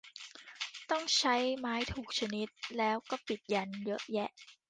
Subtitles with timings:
[0.89, 4.29] ต้องใช้ไม้ถูกชนิด แล้วก็ปิดยันต์เยอะแยะ